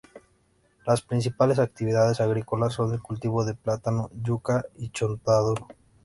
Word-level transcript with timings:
Las 0.87 1.03
principales 1.03 1.59
actividades 1.59 2.21
agrícolas 2.21 2.73
son 2.73 2.91
el 2.91 3.01
cultivo 3.03 3.45
de 3.45 3.53
plátano, 3.53 4.09
yuca 4.23 4.65
y 4.79 4.89
chontaduro. 4.89 5.67